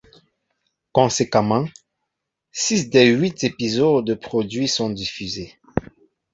Conséquemment, 0.93 1.67
six 2.51 2.89
des 2.89 3.05
huit 3.05 3.43
épisodes 3.43 4.19
produits 4.19 4.67
sont 4.67 4.89
diffusés. 4.89 5.59